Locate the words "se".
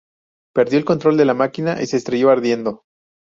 1.85-1.97